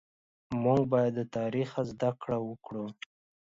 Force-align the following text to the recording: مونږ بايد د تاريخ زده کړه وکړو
مونږ 0.61 0.81
بايد 0.91 1.13
د 1.17 1.21
تاريخ 1.37 1.69
زده 1.91 2.09
کړه 2.21 2.37
وکړو 2.49 2.85